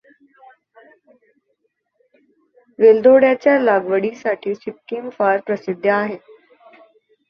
[2.79, 6.17] वेलदोड्याच्या लागवडीसाठी सिक्कीम फार प्रसिद्ध आहे.